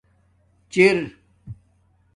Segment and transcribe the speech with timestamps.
[0.71, 0.99] چٔر